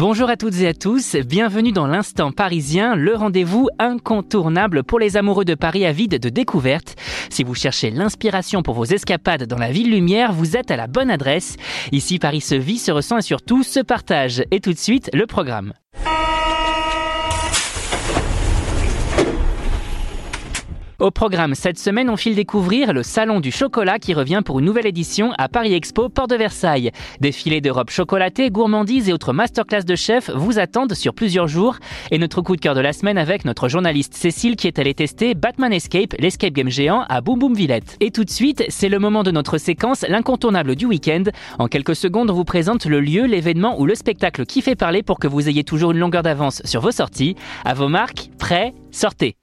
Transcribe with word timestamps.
Bonjour 0.00 0.30
à 0.30 0.38
toutes 0.38 0.58
et 0.60 0.66
à 0.66 0.72
tous, 0.72 1.14
bienvenue 1.14 1.72
dans 1.72 1.86
l'instant 1.86 2.32
parisien, 2.32 2.96
le 2.96 3.14
rendez-vous 3.14 3.68
incontournable 3.78 4.82
pour 4.82 4.98
les 4.98 5.18
amoureux 5.18 5.44
de 5.44 5.54
Paris 5.54 5.84
avides 5.84 6.18
de 6.18 6.30
découvertes. 6.30 6.96
Si 7.28 7.44
vous 7.44 7.54
cherchez 7.54 7.90
l'inspiration 7.90 8.62
pour 8.62 8.76
vos 8.76 8.86
escapades 8.86 9.44
dans 9.44 9.58
la 9.58 9.70
ville 9.70 9.90
lumière, 9.90 10.32
vous 10.32 10.56
êtes 10.56 10.70
à 10.70 10.78
la 10.78 10.86
bonne 10.86 11.10
adresse. 11.10 11.56
Ici 11.92 12.18
Paris 12.18 12.40
se 12.40 12.54
vit, 12.54 12.78
se 12.78 12.90
ressent 12.90 13.18
et 13.18 13.22
surtout 13.22 13.62
se 13.62 13.80
partage. 13.80 14.42
Et 14.50 14.60
tout 14.60 14.72
de 14.72 14.78
suite, 14.78 15.10
le 15.12 15.26
programme. 15.26 15.74
Au 21.00 21.10
programme 21.10 21.54
cette 21.54 21.78
semaine, 21.78 22.10
on 22.10 22.16
file 22.18 22.34
découvrir 22.34 22.92
le 22.92 23.02
Salon 23.02 23.40
du 23.40 23.50
chocolat 23.50 23.98
qui 23.98 24.12
revient 24.12 24.42
pour 24.44 24.58
une 24.58 24.66
nouvelle 24.66 24.86
édition 24.86 25.32
à 25.38 25.48
Paris 25.48 25.72
Expo, 25.72 26.10
Port 26.10 26.28
de 26.28 26.36
Versailles. 26.36 26.90
Défilés 27.20 27.62
d'Europe 27.62 27.88
chocolatée, 27.88 28.50
gourmandises 28.50 29.08
et 29.08 29.14
autres 29.14 29.32
masterclass 29.32 29.84
de 29.84 29.96
chefs 29.96 30.28
vous 30.28 30.58
attendent 30.58 30.92
sur 30.92 31.14
plusieurs 31.14 31.48
jours. 31.48 31.78
Et 32.10 32.18
notre 32.18 32.42
coup 32.42 32.54
de 32.54 32.60
cœur 32.60 32.74
de 32.74 32.80
la 32.80 32.92
semaine 32.92 33.16
avec 33.16 33.46
notre 33.46 33.68
journaliste 33.68 34.12
Cécile 34.12 34.56
qui 34.56 34.66
est 34.66 34.78
allée 34.78 34.92
tester 34.92 35.34
Batman 35.34 35.72
Escape, 35.72 36.14
l'escape 36.18 36.52
game 36.52 36.68
géant 36.68 37.06
à 37.08 37.22
Boom 37.22 37.38
Boom 37.38 37.54
Villette. 37.54 37.96
Et 38.00 38.10
tout 38.10 38.24
de 38.24 38.30
suite, 38.30 38.62
c'est 38.68 38.90
le 38.90 38.98
moment 38.98 39.22
de 39.22 39.30
notre 39.30 39.56
séquence, 39.56 40.04
l'incontournable 40.06 40.76
du 40.76 40.84
week-end. 40.84 41.24
En 41.58 41.68
quelques 41.68 41.96
secondes, 41.96 42.28
on 42.28 42.34
vous 42.34 42.44
présente 42.44 42.84
le 42.84 43.00
lieu, 43.00 43.24
l'événement 43.24 43.80
ou 43.80 43.86
le 43.86 43.94
spectacle 43.94 44.44
qui 44.44 44.60
fait 44.60 44.76
parler 44.76 45.02
pour 45.02 45.18
que 45.18 45.28
vous 45.28 45.48
ayez 45.48 45.64
toujours 45.64 45.92
une 45.92 45.98
longueur 45.98 46.22
d'avance 46.22 46.60
sur 46.66 46.82
vos 46.82 46.92
sorties. 46.92 47.36
À 47.64 47.72
vos 47.72 47.88
marques, 47.88 48.28
prêts, 48.38 48.74
sortez. 48.90 49.39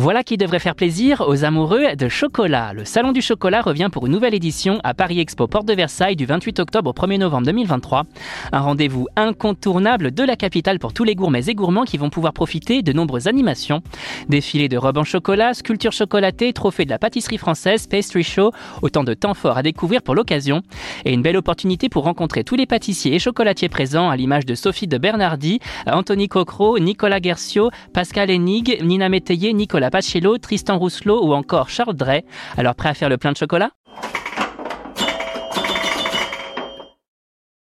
Voilà 0.00 0.22
qui 0.22 0.36
devrait 0.36 0.60
faire 0.60 0.76
plaisir 0.76 1.24
aux 1.26 1.44
amoureux 1.44 1.96
de 1.96 2.08
chocolat. 2.08 2.72
Le 2.72 2.84
Salon 2.84 3.10
du 3.10 3.20
chocolat 3.20 3.62
revient 3.62 3.88
pour 3.90 4.06
une 4.06 4.12
nouvelle 4.12 4.32
édition 4.32 4.78
à 4.84 4.94
Paris 4.94 5.18
Expo 5.18 5.48
Porte 5.48 5.66
de 5.66 5.72
Versailles 5.72 6.14
du 6.14 6.24
28 6.24 6.60
octobre 6.60 6.90
au 6.90 6.92
1er 6.92 7.18
novembre 7.18 7.46
2023. 7.46 8.04
Un 8.52 8.60
rendez-vous 8.60 9.08
incontournable 9.16 10.12
de 10.12 10.22
la 10.22 10.36
capitale 10.36 10.78
pour 10.78 10.92
tous 10.92 11.02
les 11.02 11.16
gourmets 11.16 11.48
et 11.48 11.54
gourmands 11.56 11.82
qui 11.82 11.98
vont 11.98 12.10
pouvoir 12.10 12.32
profiter 12.32 12.82
de 12.82 12.92
nombreuses 12.92 13.26
animations. 13.26 13.82
Défilés 14.28 14.68
de 14.68 14.76
robes 14.76 14.98
en 14.98 15.02
chocolat, 15.02 15.52
sculptures 15.52 15.90
chocolatées, 15.90 16.52
trophées 16.52 16.84
de 16.84 16.90
la 16.90 17.00
pâtisserie 17.00 17.36
française, 17.36 17.88
pastry 17.88 18.22
show, 18.22 18.52
autant 18.82 19.02
de 19.02 19.14
temps 19.14 19.34
forts 19.34 19.58
à 19.58 19.64
découvrir 19.64 20.02
pour 20.02 20.14
l'occasion. 20.14 20.62
Et 21.06 21.12
une 21.12 21.22
belle 21.22 21.36
opportunité 21.36 21.88
pour 21.88 22.04
rencontrer 22.04 22.44
tous 22.44 22.54
les 22.54 22.66
pâtissiers 22.66 23.16
et 23.16 23.18
chocolatiers 23.18 23.68
présents 23.68 24.10
à 24.10 24.16
l'image 24.16 24.46
de 24.46 24.54
Sophie 24.54 24.86
de 24.86 24.96
Bernardi, 24.96 25.58
Anthony 25.90 26.28
Cocro, 26.28 26.78
Nicolas 26.78 27.20
Gercio, 27.20 27.70
Pascal 27.92 28.30
Hennig, 28.30 28.80
Nina 28.84 29.08
Métayer, 29.08 29.52
Nicolas 29.52 29.87
Pachello, 29.90 30.38
Tristan 30.38 30.78
Rousselot 30.78 31.24
ou 31.24 31.32
encore 31.34 31.68
Charles 31.68 31.94
Drey. 31.94 32.24
Alors 32.56 32.74
prêt 32.74 32.88
à 32.88 32.94
faire 32.94 33.08
le 33.08 33.18
plein 33.18 33.32
de 33.32 33.36
chocolat? 33.36 33.70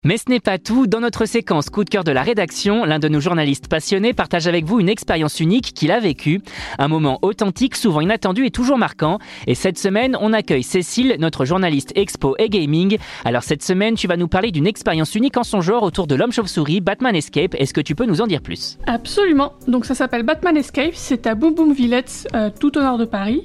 Mais 0.05 0.17
ce 0.17 0.25
n'est 0.29 0.39
pas 0.39 0.59
tout. 0.59 0.85
Dans 0.85 0.99
notre 0.99 1.25
séquence 1.25 1.71
coup 1.71 1.83
de 1.83 1.89
cœur 1.89 2.03
de 2.03 2.11
la 2.11 2.21
rédaction, 2.21 2.85
l'un 2.85 2.99
de 2.99 3.07
nos 3.07 3.19
journalistes 3.19 3.67
passionnés 3.67 4.13
partage 4.13 4.45
avec 4.45 4.63
vous 4.63 4.79
une 4.79 4.87
expérience 4.87 5.39
unique 5.39 5.73
qu'il 5.73 5.91
a 5.91 5.99
vécue. 5.99 6.41
Un 6.77 6.87
moment 6.87 7.17
authentique, 7.23 7.75
souvent 7.75 8.01
inattendu 8.01 8.45
et 8.45 8.51
toujours 8.51 8.77
marquant. 8.77 9.17
Et 9.47 9.55
cette 9.55 9.79
semaine, 9.79 10.15
on 10.21 10.31
accueille 10.31 10.61
Cécile, 10.61 11.15
notre 11.17 11.43
journaliste 11.43 11.91
expo 11.95 12.35
et 12.37 12.49
gaming. 12.49 12.99
Alors 13.23 13.41
cette 13.41 13.63
semaine, 13.63 13.95
tu 13.95 14.05
vas 14.07 14.15
nous 14.15 14.27
parler 14.27 14.51
d'une 14.51 14.67
expérience 14.67 15.15
unique 15.15 15.37
en 15.37 15.43
son 15.43 15.61
genre 15.61 15.81
autour 15.81 16.05
de 16.05 16.13
l'homme 16.13 16.31
chauve-souris, 16.31 16.81
Batman 16.81 17.15
Escape. 17.15 17.55
Est-ce 17.55 17.73
que 17.73 17.81
tu 17.81 17.95
peux 17.95 18.05
nous 18.05 18.21
en 18.21 18.27
dire 18.27 18.41
plus? 18.41 18.77
Absolument. 18.85 19.53
Donc 19.67 19.85
ça 19.85 19.95
s'appelle 19.95 20.21
Batman 20.21 20.55
Escape, 20.55 20.93
c'est 20.93 21.25
à 21.25 21.33
Boom 21.33 21.55
Boom 21.55 21.73
Villette, 21.73 22.27
euh, 22.35 22.51
tout 22.59 22.77
au 22.77 22.81
nord 22.81 22.99
de 22.99 23.05
Paris. 23.05 23.43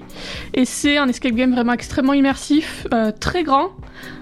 Et 0.53 0.67
c'est 0.67 0.99
un 0.99 1.09
escape 1.09 1.33
game 1.33 1.53
vraiment 1.53 1.73
extrêmement 1.73 2.13
immersif, 2.13 2.87
euh, 2.93 3.13
très 3.19 3.45
grand, 3.45 3.71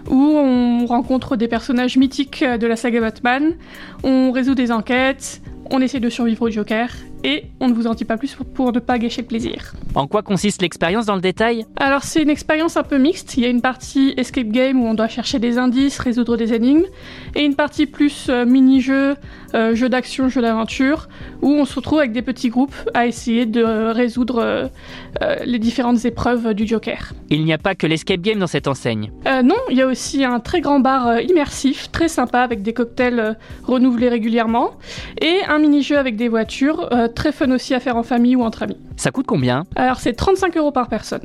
où 0.09 0.15
on 0.15 0.87
rencontre 0.87 1.37
des 1.37 1.49
personnages 1.49 1.97
mythiques 1.97 2.45
de 2.45 2.67
la 2.67 2.77
saga 2.77 3.01
Batman, 3.01 3.55
on 4.03 4.31
résout 4.31 4.55
des 4.55 4.73
enquêtes, 4.73 5.41
on 5.71 5.81
essaie 5.81 6.01
de 6.01 6.09
survivre 6.09 6.43
au 6.43 6.51
Joker, 6.51 6.91
et 7.25 7.45
on 7.61 7.69
ne 7.69 7.75
vous 7.75 7.87
en 7.87 7.95
dit 7.95 8.05
pas 8.05 8.17
plus 8.17 8.37
pour, 8.55 8.73
ne 8.73 8.79
pas 8.79 8.99
gâcher 8.99 9.23
le 9.23 9.27
plaisir. 9.27 9.75
En 9.95 10.07
quoi 10.07 10.23
consiste 10.23 10.63
l'expérience 10.63 11.07
dans 11.07 11.15
le 11.15 11.21
détail? 11.21 11.67
Alors 11.77 12.05
c'est 12.05 12.23
une 12.23 12.31
expérience 12.31 12.77
un 12.77 12.83
peu 12.83 12.99
mixte, 12.99 13.37
il 13.37 13.43
y 13.43 13.47
a 13.47 13.49
une 13.49 13.61
partie 13.61 14.15
escape 14.17 14.49
game 14.49 14.81
où 14.81 14.87
on 14.87 14.95
doit 14.95 15.09
chercher 15.09 15.39
des 15.39 15.59
indices, 15.59 15.99
résoudre 15.99 16.37
des 16.37 16.55
énigmes, 16.55 16.87
et 17.35 17.45
une 17.45 17.55
partie 17.55 17.87
plus 17.87 18.27
euh, 18.29 18.45
mini-jeu, 18.45 19.17
euh, 19.55 19.75
jeu 19.75 19.89
d'action, 19.89 20.29
jeu 20.29 20.43
d'aventure, 20.43 21.09
où 21.41 21.49
on 21.49 21.65
se 21.65 21.75
retrouve 21.75 22.01
avec 22.01 22.13
des 22.13 22.21
petits 22.21 22.51
groupes 22.51 22.75
à 22.93 23.07
essayer 23.07 23.47
de 23.47 23.65
résoudre 23.65 24.43
euh, 24.43 24.67
euh, 25.23 25.37
les 25.47 25.59
différentes 25.59 26.05
épreuves 26.05 26.53
du 26.53 26.67
Joker. 26.67 27.15
Il 27.31 27.45
n'y 27.45 27.53
a 27.55 27.59
pas 27.59 27.75
que 27.75 27.87
l'escape 27.87 28.21
game 28.21 28.39
dans 28.39 28.47
cette 28.47 28.69
enseigne? 28.69 29.11
Non, 29.25 29.57
il 29.71 29.77
y 29.77 29.83
a 29.83 29.87
aussi 29.87 30.25
un 30.25 30.41
très 30.41 30.61
grand 30.61 30.81
bar 30.81 31.21
immersif, 31.21 31.91
très 31.91 32.09
sympa, 32.09 32.41
avec 32.41 32.63
des 32.63 32.73
cocktails 32.73 33.37
renouvelés 33.63 34.09
régulièrement, 34.09 34.73
et 35.21 35.39
un 35.49 35.59
mini-jeu 35.59 35.97
avec 35.97 36.17
des 36.17 36.29
voitures, 36.29 36.89
très 37.09 37.33
fun 37.33 37.51
aussi 37.51 37.75
à 37.75 37.81
faire 37.81 37.97
en 37.97 38.03
famille 38.03 38.37
ou 38.37 38.43
entre 38.43 38.63
amis. 38.63 38.77
Ça 38.97 39.11
coûte 39.11 39.27
combien 39.27 39.65
Alors 39.77 40.01
c'est 40.01 40.13
35 40.13 40.57
euros 40.57 40.73
par 40.73 40.89
personne. 40.89 41.23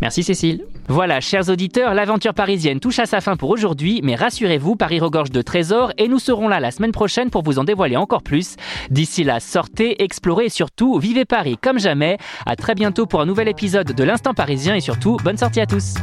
Merci 0.00 0.22
Cécile. 0.24 0.64
Voilà, 0.88 1.20
chers 1.20 1.48
auditeurs, 1.48 1.94
l'aventure 1.94 2.34
parisienne 2.34 2.80
touche 2.80 2.98
à 2.98 3.06
sa 3.06 3.20
fin 3.20 3.36
pour 3.36 3.50
aujourd'hui, 3.50 4.00
mais 4.02 4.16
rassurez-vous, 4.16 4.74
Paris 4.74 4.98
regorge 4.98 5.30
de 5.30 5.42
trésors 5.42 5.92
et 5.96 6.08
nous 6.08 6.18
serons 6.18 6.48
là 6.48 6.58
la 6.58 6.72
semaine 6.72 6.90
prochaine 6.90 7.30
pour 7.30 7.42
vous 7.42 7.60
en 7.60 7.64
dévoiler 7.64 7.96
encore 7.96 8.22
plus. 8.22 8.56
D'ici 8.90 9.22
là, 9.22 9.38
sortez, 9.38 10.02
explorez 10.02 10.46
et 10.46 10.50
surtout, 10.50 10.98
vivez 10.98 11.24
Paris 11.24 11.56
comme 11.62 11.78
jamais. 11.78 12.18
À 12.46 12.56
très 12.56 12.74
bientôt 12.74 13.06
pour 13.06 13.20
un 13.20 13.26
nouvel 13.26 13.48
épisode 13.48 13.92
de 13.92 14.04
l'Instant 14.04 14.34
Parisien 14.34 14.74
et 14.74 14.80
surtout, 14.80 15.18
bonne 15.22 15.38
sortie 15.38 15.60
à 15.60 15.66
tous. 15.66 15.94